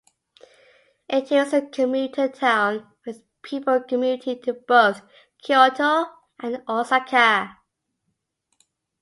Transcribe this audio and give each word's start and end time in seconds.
It 1.07 1.31
is 1.31 1.53
a 1.53 1.61
commuter 1.61 2.27
town, 2.27 2.87
with 3.05 3.21
people 3.43 3.79
commuting 3.83 4.41
to 4.41 4.53
both 4.53 5.03
Kyoto 5.43 6.07
and 6.39 6.63
Osaka. 6.67 7.59